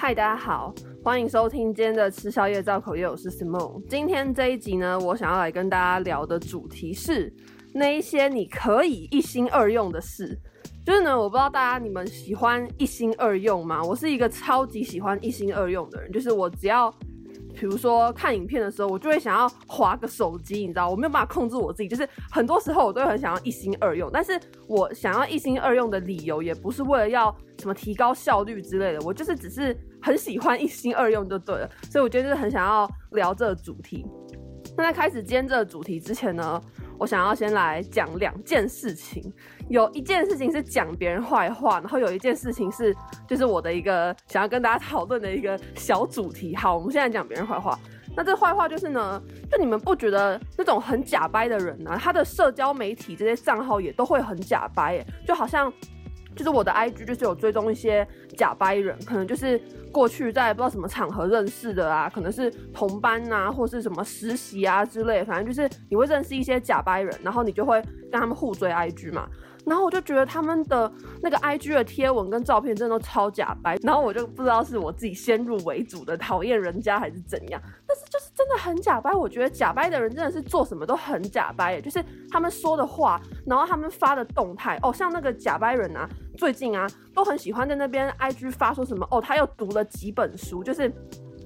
[0.00, 0.72] 嗨，大家好，
[1.02, 3.82] 欢迎收听今天的吃宵夜造口业，我是 Simon。
[3.88, 7.34] 今天这一集呢，我想要来跟大家聊的主题是
[7.74, 10.38] 那一些你可以一心二用的事。
[10.86, 13.82] 就是呢，我不知道大家你们喜欢一心二用吗？
[13.82, 16.94] 我是一个超级喜欢一心二用的人，就是我只要。
[17.58, 24.08] 比如说看影片的时候，我就会想要划个手机，你知道，我没有办法控制我自己，就是很多时候我都很想要一心二用。
[24.12, 31.70] 但是我想要一心二用的理由，也不是为了要什么提高效率之类的，我就是只是很喜欢一心二用就对了。
[31.90, 34.06] 所以我觉得就是很想要聊这个主题。
[34.76, 36.60] 那在开始今天这个主题之前呢，
[36.98, 39.20] 我想要先来讲两件事情，
[39.68, 42.94] 有一件事情是讲别人坏话，然后有一件事情是
[43.26, 46.54] 就是我的一个想要跟大家讨论的一个小主题。
[46.54, 47.76] 好，我们现在讲别人坏话。
[48.16, 49.20] 那这坏话就是呢，
[49.50, 55.72] 就你们不觉得那种很假掰的人呢、他的社交媒体这些账号也都会很假掰耶，就好像。
[56.38, 69.28] 就是我的 IG 就是有追踪一些假掰人，可能就是过去在不知道什么场合认识的啊，可能是同班啊，或是什么实习啊之类，反正就是你会认识一些假掰人，然后你就会跟他们互追 IG 嘛。
[69.68, 70.90] 然后我就觉得他们的
[71.22, 79.12] 那个 IG 的贴文跟照片真的都超假白，然后我就不知道是我自己先入为主的讨厌人家还是怎样，但是就是真的很假白。
[79.12, 90.92] 我觉得假白的人真的是做什么都很假白，就是他们说的话，然后他们发的动态，哦，像那个假白人啊，最近啊都很喜欢在那边 IG 发说什么，哦，他又读了几本书，就是。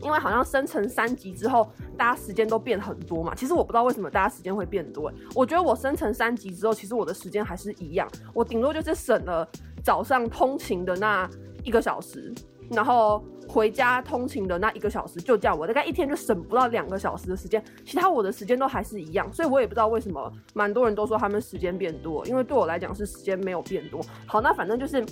[0.02, 3.34] 因为好像生成三级之后，大家时间都变很多嘛。
[3.34, 5.12] 其实我不知道为什么大家时间会变多。
[5.34, 8.08] 我觉得我生成三级之后，其实我的时间还是一样。
[8.34, 9.48] 我顶多就是省了
[9.82, 11.28] 早上通勤的那
[11.62, 12.34] 一个小时，
[12.70, 15.56] 然后回家通勤的那一个小时，就这样。
[15.56, 19.32] 我大概一天就省不到两个小时的时间，其他我的时间都还是一样。
[19.32, 24.00] 所以我也不知道为什么，蛮多人都说他们时间变多，因为对我来讲是时间没有变多。
[24.26, 25.04] 好，那反正就是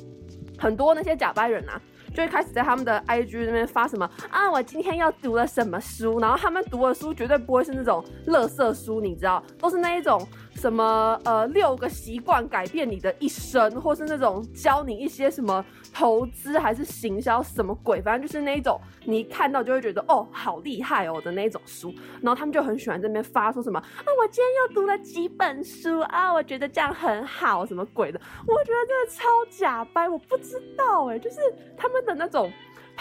[0.58, 1.80] 很多那些假掰人啊。
[2.14, 10.26] 就会开始在他们的 IG 那边发什么啊，我今天要读了什么书，然后他们读的书绝对不会是那种垃圾书，你知道，都是那一种。
[10.54, 21.92] 什么呃，六个习惯改变你的一生，或是那种教你一些什么投资还是行销什么鬼，反正就是那一种你一看到就会觉得哦，好厉害哦的那一种书。
[22.20, 28.20] 然后他们就很喜欢在那边发说什么啊，我今天又读了几本书啊，我觉得这样很好，什么鬼的？
[28.46, 31.36] 我觉得真的超假掰，我不知道哎，就是
[31.76, 32.52] 他们的那种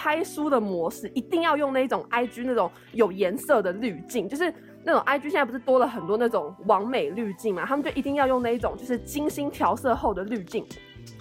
[0.02, 4.54] 拍书的模式，一定要用那种 IG 那种有颜色的滤镜，就是。
[4.82, 7.66] 那种 IG 现在不是多了很多那种完美滤镜嘛？
[7.66, 10.66] 他们就一定要用那一种就是精心调色后的滤镜。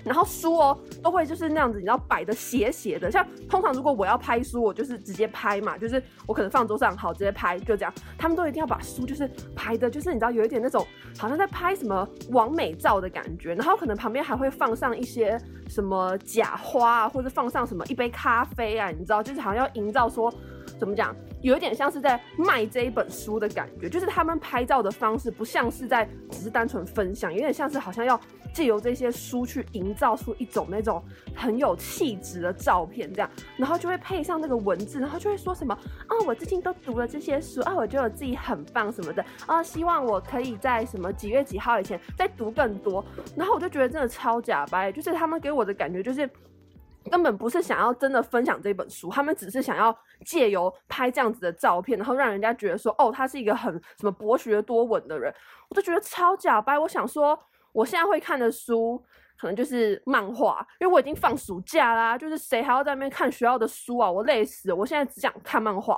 [0.05, 3.11] 然后书哦，都会就是那样子，你知道摆的斜斜的。
[3.11, 7.93] 像通常如果我要拍书，我就是直接拍嘛，就是我可能放桌上好直接拍，就这样。
[8.17, 10.87] 他们都一定要把书就是拍的，就是你知道有一点那种
[11.19, 13.55] 好像在拍什么完美照的感觉。
[13.55, 20.33] 然后可能旁边还会放上一些什么假花啊，或者放上什么一杯咖啡啊，你知道，就是好像要营造说
[20.79, 21.15] 怎么讲。
[21.43, 28.21] 有一点像是在卖这一本书的感觉，就是他们拍照的方式不像是在只是单纯分享，有点像是好像要
[28.53, 31.03] 借由这些书去营造出一种那种
[31.35, 43.05] 很有气质的照片，这样，然后就会配上那个文字，然后就会说什么啊，我最近都读了这些书啊，我觉得我自己很棒什么的啊，希望我可以在什么几月几号以前再读更多，
[43.37, 46.29] 然后我就觉得真的超假掰，就是他们给我的感觉就是。
[47.09, 55.33] 根本不是想要真的分享这本书，他们只是想要借由拍这样子的照片，然后让人家觉得说，哦，他是一个很什么博学多闻的人，
[55.69, 56.79] 我就觉得超假掰。
[56.79, 57.39] 我想说，
[57.73, 59.03] 我现在会看的书
[59.39, 64.11] 可能就是漫画，因为我已经放暑假啦，就是谁还要在那边看学校的书啊？
[64.11, 65.97] 我累死了，我现在只想看漫画，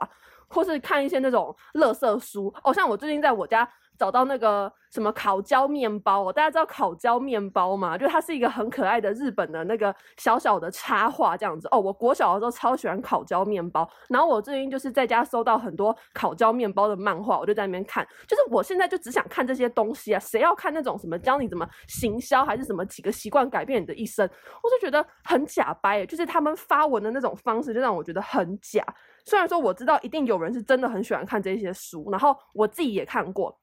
[0.48, 2.54] 或是看一些那种垃圾书。
[2.64, 3.68] 哦，像我最近在我家。
[4.00, 7.98] 找到那个什么烤焦面包哦，大家知道烤焦面包吗？
[7.98, 11.78] 就它是一个很可爱的日本的那个小小的插画这样子哦。
[11.78, 18.02] 我国小的时候超喜欢烤焦面包，然后我最近就是在家收到很多烤焦面包的漫画，我就在那边看。
[18.26, 24.26] 就是我现在就只想看这些东西啊，谁要看那种什么教你怎么行销，还是什么几个习惯改变你的一生？
[24.62, 28.82] 我就觉得很假掰，就是他们发文的那种方式就让我觉得很假。
[29.26, 33.59] 虽然说我知道一定有人是真的很喜欢看这些书，然后我自己也看过。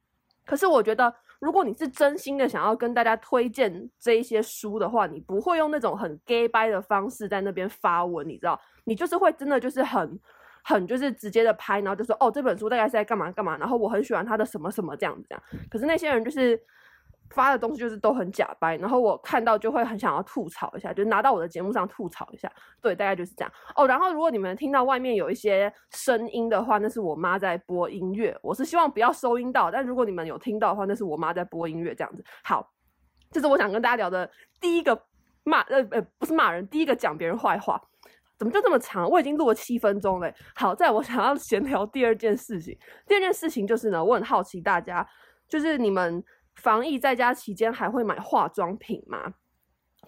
[0.47, 8.59] 可是我觉得，如果你是真心的想要跟大家推荐这一些书的话，你不会用那种很 gay 掰的方式在那边发文，你知道？
[8.85, 10.19] 你就是会真的就是很
[10.63, 15.43] 很就是直接的拍，然后就说哦，这本书大概是在干嘛干嘛，然后我很喜欢他的什么什么这样子这样。
[15.69, 16.59] 可是那些人就是。
[17.29, 22.51] 发的东西就是都很假掰，然后我看到就会很想要吐槽一下，就拿到我的节目上吐槽一下。
[22.81, 23.87] 对，大概就是这样哦。
[23.87, 28.37] 然后如果你们听到外面有一些声音的话，那是我妈在播音乐。
[28.41, 32.23] 我是希望不要收音到，但如果你们有听到的话，那是我妈在播音乐这样子。
[32.43, 32.71] 好，
[33.31, 34.29] 这是我想跟大家聊的
[34.61, 34.99] 第一个
[35.43, 37.81] 骂，呃呃，不是骂人，第一个讲别人坏话。
[38.37, 39.09] 怎么就这么长？
[39.09, 40.31] 我已经录了七分钟了。
[40.53, 42.77] 好，在我想要 闲聊第二件事情。
[43.07, 45.03] 第二件事情就是呢，我很好奇大家，
[45.49, 46.23] 就是你们
[46.57, 49.33] 防疫在家期间还会买化妆品吗？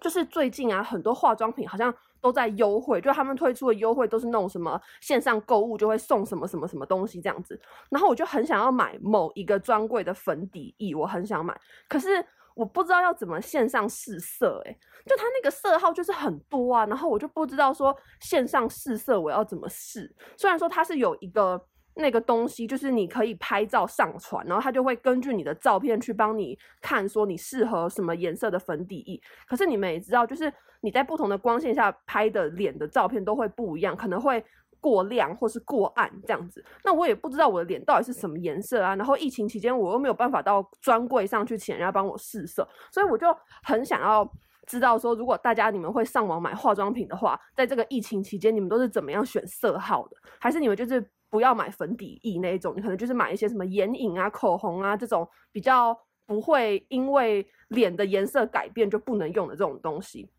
[0.02, 7.60] 就是最近啊，很多化妆品好像都在优惠，就他们推出的优惠都是那种什么线上购物就会送什么什么什么东西这样子。
[7.90, 12.26] 然后我就很想要买某一个专柜的粉底液，我很想买，可是。
[12.56, 20.14] 我不知道要怎么线上试色，欸，诶，就它那个色号就是很多啊，然后我就不知道说线上试色我要怎么试。
[20.36, 21.58] 虽然说它是有一个
[21.96, 29.22] 那个东西，就是你可以拍照上传，然后它就会根据你的照片去帮你看说你适合什么颜色的粉底液。
[29.48, 30.52] 可是你们也知道，就是
[30.82, 34.44] 你在不同的光线下拍的脸的照片都会不一样，可能会。
[34.82, 38.96] 过亮或是过暗这样子，那我也不知道我的脸到底是什么颜色啊。
[38.96, 43.28] 然后疫情期间我又没有办法到专柜上去请人家帮我试色，所以我就
[43.62, 44.26] 很想要
[44.68, 50.16] 知道说，如果大家你们会上网买化妆品的话，在这个疫情期间你们都是怎么样选色号的？
[50.40, 60.30] 还是你们就是不要买粉底液那一种，你可能就是买一些什么眼影啊、口红啊这种比较不会因为脸的颜色改变就不能用的这种东西。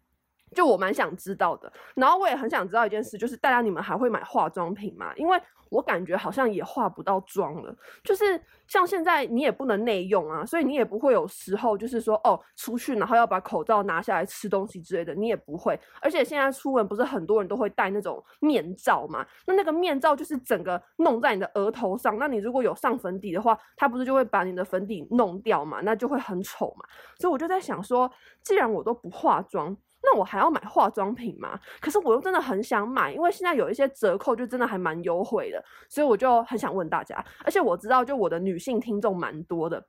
[0.55, 5.12] 就我蛮想知道的，然后我也很想知道一件事，就是大家你们还会买化妆品吗？
[5.17, 15.79] 因为我感觉好像也化不到妆了，就是像现在你也不能内用啊，所以你也不会有时候就是说哦出去然后要把口罩拿下来吃东西之类的，你也不会。
[16.02, 26.85] 而且现在出门不是很多人都会戴那种面罩嘛，那那个面罩就是整个弄在你的额头上，那你如果有上粉底的话，它不是就会把你的粉底弄掉嘛，那就会很丑嘛。
[27.20, 28.11] 所以我就在想说，
[28.43, 29.76] 既然我都不化妆。
[30.12, 31.56] 那我还要买化妆品吗？
[31.80, 37.24] 可是我又真的很想买，因为现在有一些折扣，就真的还蛮优惠的，所以我就很想问大家。
[37.44, 39.86] 而且我知道，就我的女性听众蛮多的，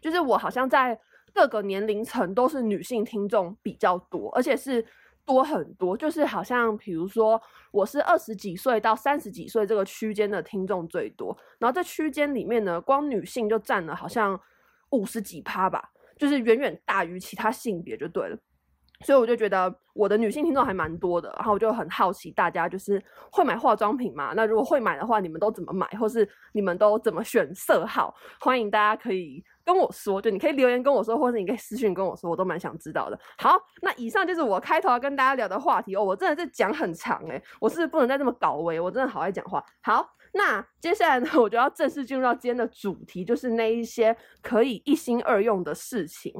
[0.00, 0.98] 就是我好像在
[1.34, 4.82] 各个年龄层都是女性听众比较多，而且是
[5.26, 5.94] 多很多。
[5.94, 7.38] 就是好像比如说，
[7.70, 14.40] 我是二十几岁到三十几岁这个区间的听众最多，然后这区间里面呢，光女性就占了好像
[14.90, 18.38] 五十几趴吧，就是远远大于其他性别就对了。
[19.06, 23.00] 所以我就觉得我的女性听众还蛮多的，然后我就很好奇大家就是
[23.30, 24.32] 会买化妆品吗？
[24.34, 28.12] 那如果会买的话，你们都怎么买，或是你们都怎么选色号？
[28.40, 33.18] 欢迎大家可以跟我说，就你可以留言跟我说，或者你可以私信跟我说，我都蛮想知道的。
[33.38, 36.02] 好，那以上就是我开头要跟大家聊的话题哦。
[36.02, 39.64] 我真的是讲很长诶，我是不是不能再这么搞维，我真的好爱讲话。
[39.80, 46.32] 好，那接下来呢，我就要正式进入到今天的主题，就是那一些可以一心二用的事情。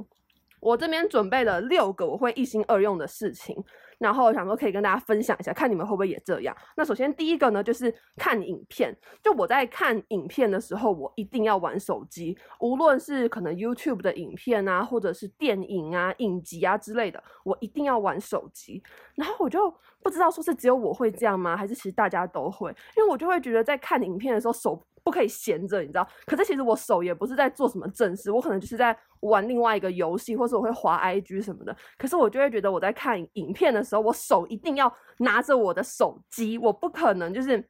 [0.61, 3.57] 我这边准备了六个我会一心二用的事情，
[3.99, 6.57] 然后想说可以跟大家分享一下，看你们会不会也这样。
[6.77, 8.97] 那首先第一个呢，就是看影片。
[9.23, 18.83] 就我在看影片的时候，我一定要玩手机，无论是可能 YouTube 的影片啊，或者是电影啊、影集啊之类的，我一定要玩手机。
[19.15, 19.73] 然后我就
[20.03, 21.57] 不知道说是只有我会这样吗？
[21.57, 22.71] 还是其实大家都会？
[22.97, 24.83] 因为我就会觉得在看影片的时候手。
[25.09, 26.07] 不可以闲着，你知道？
[26.27, 31.75] 可是其实我手也不是在做什么正事，我可能就是在玩另外一个游戏，或是我会滑 IG 什么的。
[31.97, 37.67] 可是我就会觉得我在看影片的时候，我手一定要拿着我的手机，我不可能就是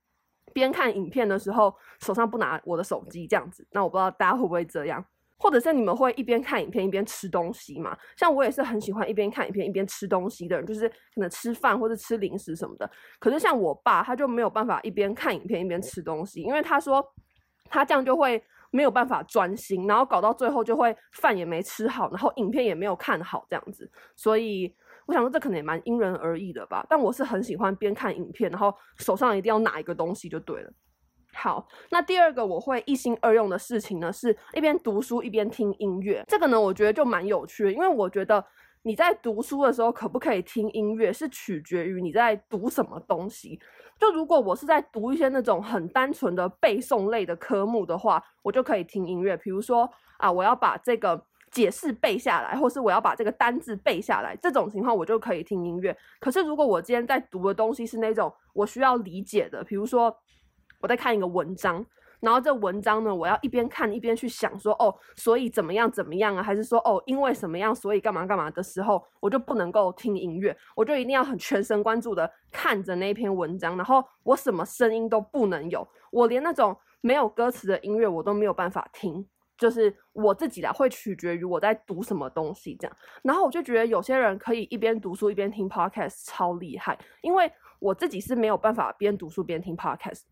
[0.53, 3.65] 边看影片的时候手上不拿我的手机这样子。
[3.71, 5.05] 那我不知道大家会不会这样，
[5.39, 7.97] 或者是你们会一边看影片一边吃东西嘛？
[8.17, 12.91] 像我也是很喜欢一边看影片一边吃东西的人，就是可能吃饭或者吃零食什么的。
[13.21, 17.05] 可是像我爸他就没有办法一边看影片一边吃东西，因为他说。
[17.71, 23.91] 他这样就会没有办法专心，然后搞到最后就会饭也没吃好，然后影片也没有看好这样子。
[24.17, 24.75] 所以
[25.07, 26.87] 我想说，这可能也蛮因人而异的吧。
[26.89, 30.71] 但我是很喜欢边看影片，然后手上一定要拿一个东西就对了。
[31.35, 36.25] 好，那第二个我会一心二用的事情呢，是一边读书一边听音乐。
[36.27, 38.45] 这个呢，我觉得就蛮有趣的，因为我觉得。
[38.83, 43.61] 你在读书的时候可不可以听音乐，是取决于你在读什么东西。
[43.99, 49.37] 就如果我是在读一些那种很单纯的背诵类的科目的话，我就可以听音乐。
[49.37, 51.21] 比如说啊，我要把这个
[51.51, 55.97] 解释背下来，或是我要把这个单字背下来，这种情况我就可以听音乐。
[56.21, 60.17] 可是如果我今天在读的东西是那种我需要理解的，比如说
[60.81, 61.85] 我在看一个文章。
[62.21, 66.43] 然后这文章呢，我要一边看一边去想说，哦，所以怎么样怎么样啊？
[66.43, 79.25] 还是说，哦，因为什么样，所以干嘛干嘛的时候，我就不能够听音乐，我就一定要很全神贯注的看着那篇文章，然后我什么声音都不能有，我连那种没有歌词的音乐我都没有办法听，
[79.57, 82.97] 就是我自己啦，会取决于我在读什么东西这样。
[83.23, 87.49] 然后我就觉得有些人可以一边读书一边听 podcast 超厉害，因为
[87.79, 90.23] 我自己是没有办法边读书边听 podcast，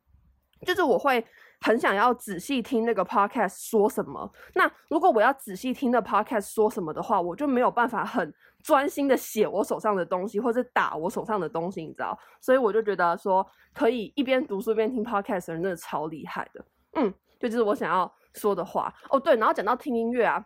[0.66, 1.24] 就是我会。
[1.60, 4.30] 很想要仔细听那个 podcast 说什么。
[4.54, 8.32] 那如果我要仔细听那 podcast 说什么的话，我就没有办法很
[8.62, 12.18] 专心的写我手上的东西，或者打我手上的东西，你知道？
[12.40, 16.64] 所以我就觉得说，可以一边读书一边听 podcast 的人真的超厉害的。
[16.94, 18.92] 嗯，就就是我想要说的话。
[19.10, 20.44] 哦，对，然后讲到听音乐啊，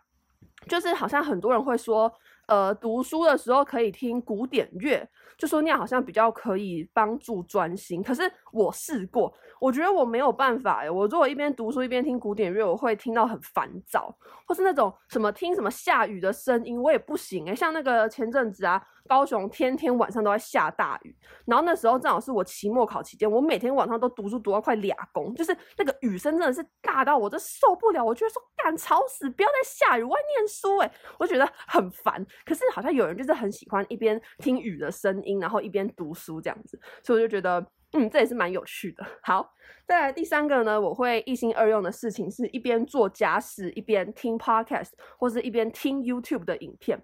[0.67, 2.11] 就是好像很多人会说。
[2.47, 5.07] 呃，读书的时候可以听古典乐，
[5.37, 8.03] 就说那样好像比较可以帮助专心。
[8.03, 14.13] 可是我试过，我觉得我没有办法诶，我如果一边读书一边听古典乐，我会听到很烦躁，
[14.45, 17.55] 或是那种什么听什么下雨的声音，我也不行诶。
[17.55, 18.81] 像那个前阵子啊。
[19.07, 21.13] 高雄天天晚上都在下大雨，
[21.45, 32.25] 然后那时候正好是我期末考期间，我每天晚上都读书读到快俩工，就是那个雨声真的是大到我都受不了，我觉得说干吵死，不要再下雨，我要念书诶，我觉得很烦。
[32.45, 39.05] 可是好像有人就是很喜欢一边听雨的声音，然后一边读书这样子，所以我就觉得嗯，这也是蛮有趣的。
[39.21, 39.53] 好，
[39.85, 47.01] 再来第三个呢，我会一心二用的事情是一边做家事一边听 podcast 或是一边听 YouTube 的影片。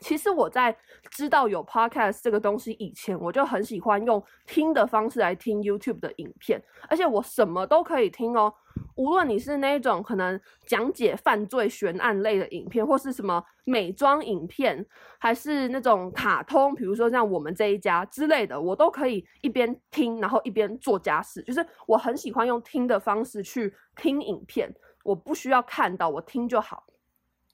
[0.00, 0.76] 其实我在
[1.10, 8.52] 知道有 podcast 这个东西以前，我就很喜欢用听的方式来听 YouTube 的影片，而且我什么都可以听哦。
[8.96, 14.84] 无论你是那种可能讲解犯罪悬案类的影片，或是什么美妆影片，
[15.18, 21.42] 还是那种卡通，比如说像我们这一家之类的，我都可以一边听，然后一边做家事。
[21.42, 24.70] 就是我很喜欢用听的方式去听影片，
[25.04, 26.84] 我不需要看到，我听就好。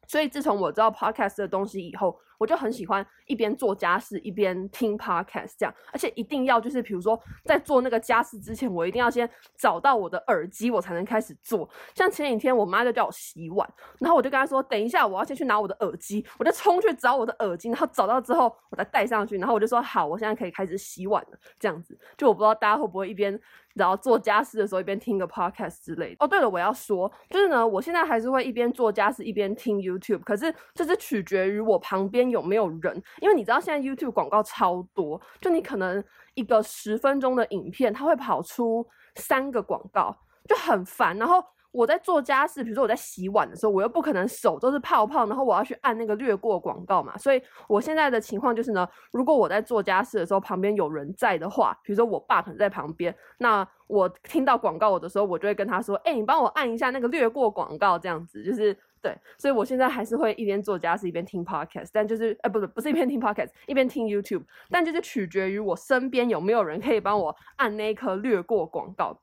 [0.09, 11.71] 所以自从我知道 podcast 的东西以后，我就很喜欢一边做家事一边听 podcast 这样，而且一定要就是比如说在做那个家事之前，我一定要先找到我的耳机，我才能开始做。
[11.95, 21.39] 像前几天我妈就叫我洗碗，然后我就跟她说，等一下我要先去拿我的耳机，我就冲去找我的耳机，然后找到之后我再戴上去，然后我就说好，我现在可以开始洗碗了。
[21.61, 23.41] 这样子，就我不知道大家会不会一边。
[23.75, 26.17] 然后做家事的时候一边听个 podcast 之类的。
[26.19, 36.03] 哦，对了，我要说，就是呢，我现在还是会一边做家事一边听 YouTube，可是这是取决于我旁边有没有人，因为你知道现在 YouTube 广告超多，就你可能
[36.35, 38.85] 一个十分钟的影片，它会跑出
[39.15, 40.17] 三个广告，
[40.49, 41.41] 就很烦，然后。
[41.75, 47.17] 我在做家事，比如说我在洗碗的时候，我又不可能手都是泡泡，然后我要去按那个略过广告嘛。
[47.17, 59.15] 所以我现在的情况就是呢，如果我在做家事的时候旁边有人在的话，比如说我爸可能在旁边，那我听到广告我的时候，我就会跟他说：“哎、你帮我按一下那个略过广告。”这样子就是对。
[59.37, 69.21] 所以我现在还是会一边做家事一边听 podcast，但就是哎，不是不是一边听 podcast 一边听 YouTube，但就是取决于我身边有没有人可以帮我按那颗略过广告。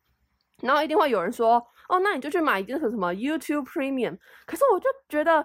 [0.61, 1.65] 然后一定会有人说。
[1.89, 5.43] 哦，那你就去买一个什么 YouTube Premium，可是我就觉得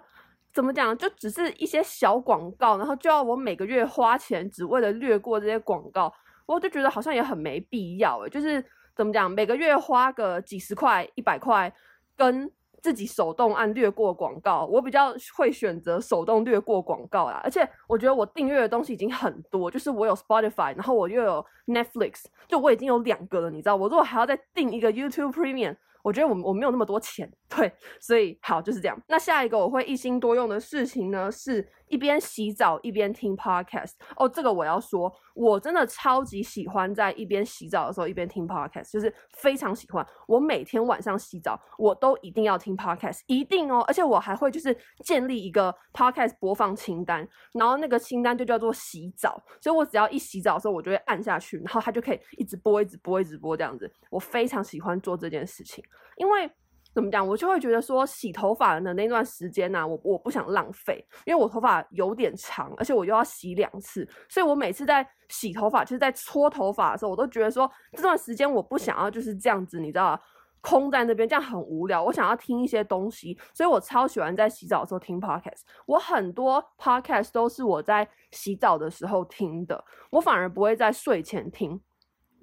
[0.52, 6.12] 怎么讲，就只是一些小广告，然后就要我每个月花钱，只为了略过这些广告，
[6.44, 8.62] 我就觉得好像也很没必要诶，就是
[8.94, 11.74] 怎么讲，每个月花个几十块、一百块，
[12.14, 12.52] 跟
[12.84, 17.40] 自己手动按略过广告，我比较会选择手动略过广告啦。
[17.42, 25.74] 而且我觉得我订阅的东西已经很多，就是我有 Spotify，然后我又有 Netflix，就我已经有两个了，你知道，我如果还要再订一个 YouTube Premium。
[26.04, 29.02] 我觉得我我没有那么多钱，对，所以好就是这样。
[29.08, 33.92] 那下一个我会一心多用的事情呢，是一边洗澡一边听 podcast。
[34.16, 40.06] 哦，这个我要说，我真的超级喜欢在一边洗澡的时候一边听 podcast，就是非常喜欢。
[40.28, 43.82] 我每天晚上洗澡，我都一定要听 podcast，一定哦。
[43.88, 49.42] 而且我还会就是建立一个 podcast 播放清单，然后那个清单就叫做洗澡。
[49.58, 53.90] 所以我只要一洗澡的时候，我就会按下去，然后它就可以一直播、一直播、一直播这样子。
[54.10, 55.82] 我非常喜欢做这件事情。
[56.16, 56.50] 因为
[56.94, 70.20] 怎么讲，我就会觉得说洗头发的那段时间呢、我我不想浪费，因为我头发有点长，而且我又要洗两次，所以我每次在洗头发，就是在搓头发的时候，我都觉得说这段时间我不想要就是这样子，你知道，
[70.60, 75.62] 空在那边这样很无聊，我想要听一些东西，所以我超喜欢在洗澡的时候听 podcast。
[75.86, 81.80] 我很多 podcast 都是我在洗澡的时候听的，我反而不会在睡前听。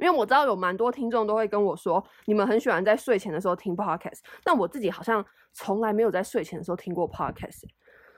[0.02, 7.64] 因为我知道有蛮多听众都会跟我说，你们很喜欢在睡前的时候听 podcast，但我自己好像从来没有在睡前的时候听过 podcast，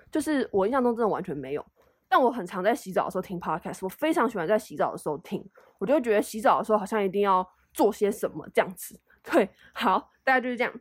[0.09, 1.65] 就是我印象中真的完全没有。
[2.07, 5.43] 但我很常在洗澡的时候听 podcast，我非常喜欢在洗澡的时候听，
[5.79, 8.99] 我就觉得洗澡的时候好像一定要做些什么这样子。
[9.23, 10.73] 对，好，大概就是这样。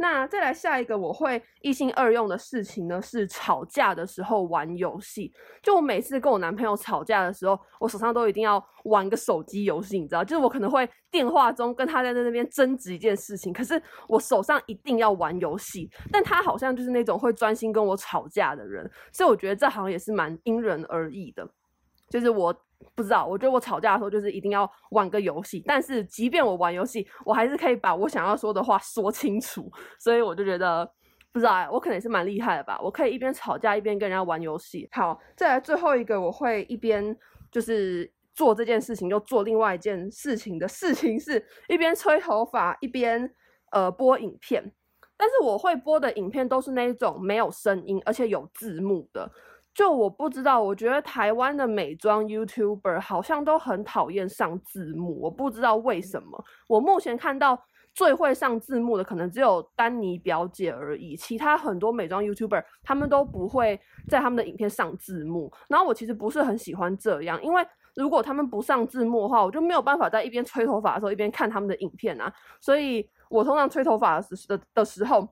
[0.00, 5.30] 那再来下一个我会一心二用的事情呢，是吵架的时候玩游戏。
[5.62, 10.24] 就我每次跟我男朋友吵架的时候，我手上都一定要玩个手机游戏，你知道？
[10.24, 15.90] 就是我可能会电话中跟他在那边争执一件事情，可是我手上一定要玩游戏。
[16.10, 21.46] 但他好像就是那种会专心跟我吵架的人，所以我觉得这好像也是蛮因人而异的。
[22.10, 22.54] 就是我
[22.94, 30.84] 不知道，我觉得我吵架的时候就是一定要玩个游戏，但是即便我玩游戏，我还是可以把我想要说的话说清楚，所以我就觉得
[31.32, 34.88] 不知道，我可能也是蛮厉害的吧，我可以一边吵架一边跟人家玩游戏。
[34.92, 37.16] 好，再来最后一个，我会一边
[37.52, 43.32] 就是做这件事情又做另外一件事情的事情是一边吹头发一边
[43.70, 44.72] 呃播影片，
[45.16, 49.30] 但是我会播的影片都是那种没有声音而且有字幕的。
[49.80, 56.44] 就我不知道，我觉得台湾的美妆 YouTuber 好像都很讨厌上字幕，我不知道为什么。
[56.66, 57.58] 我目前看到
[57.94, 65.50] 最会上字幕的可能只有丹尼表姐而已，其他很多美妆 YouTuber 他们都不会在他们的影片上字幕。
[65.66, 72.30] 然后我其实不是很喜欢这样，因为如果他们不上字幕的话，我就没有办法在一边吹头发的时候一边看他们的影片啊。
[72.60, 75.26] 所以我通常吹头发的时的的时候，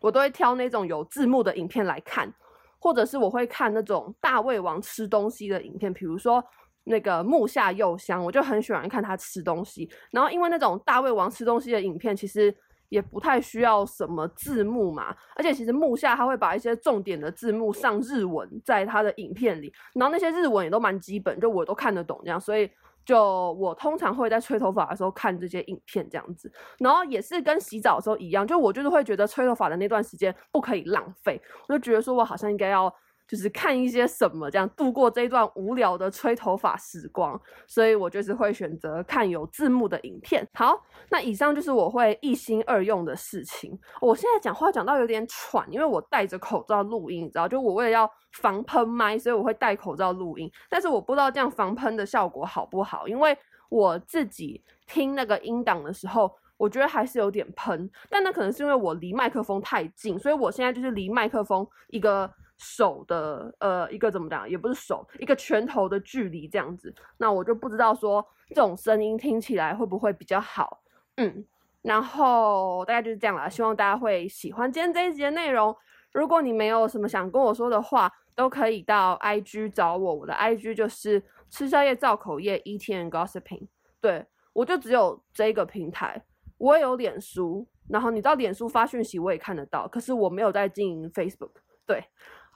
[0.00, 2.34] 我都会挑那种有字幕的影片来看。
[2.78, 6.42] 或者是我会看那种大胃王吃东西的影片，比如说
[6.84, 9.90] 那个木下佑香，我就很喜欢看他吃东西。
[10.10, 12.54] 然后因为那种大胃王吃东西的影片，其实
[12.88, 22.70] 也不太需要什么字幕嘛，而且其实木下他会把一些重点的字幕上日文在他的影片里，然后那些日文也都蛮基本，就我都看得懂这样，所以。
[23.06, 32.94] 就我通常会在吹头发的时候看这些影片这样子，然后也是跟洗澡的时候一样，就我就是会觉得吹头发的那段时间不可以浪费，我就觉得说我好像应该要。
[33.28, 40.46] 就是看一些什么，这样度过这一段无聊的吹头发时光，所以我就是会选择看有字幕的影片。
[40.54, 40.80] 好，
[41.10, 43.76] 那以上就是我会一心二用的事情。
[44.00, 50.48] 我现在讲话讲到有点喘，因为我戴着口罩录音，你知道，就我为了要防喷麦，所以我会戴口罩录音。
[50.70, 53.36] 但是我不知道这样防喷的效果好不好，因为
[53.68, 57.90] 我自己听那个音档的时候，我觉得还是有点喷。
[58.08, 62.32] 但那可能是因为我离麦克风太近，所以我现在就是离麦克风一个。
[62.58, 70.82] 手的呃一个怎么讲，也不是手，一个拳头的距离这样子，那我就不知道说这种声音听起来会不会比较好，
[71.16, 71.44] 嗯，
[71.82, 75.76] 然后大概就是这样啦，希望大家会喜欢今天这一集的内容。
[76.12, 83.66] 如果你没有什么想跟我说的话，都可以到 IG 找我，我的 IG 就是吃宵夜造口业 Eating and Gossiping，
[84.00, 86.24] 对，我就只有这个平台，
[86.56, 91.50] 我也有脸书，然后你到脸书发讯息我也看得到，可是我没有在经营 Facebook，
[91.86, 92.02] 对。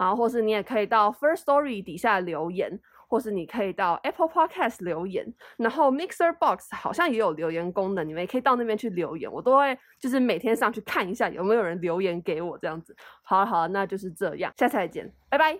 [0.00, 5.26] 然后，或是你也可以到 First Story 底下留言，或是你可以到 Apple Podcast 留言，
[5.58, 12.96] 然后 Mixer Box 好像也有留言功能，你们也可以到那边去留言，我都会就是每天上去看一下有没有人留言给我这样子。
[13.22, 15.58] 好了好了，那就是这样，下次再见，拜拜。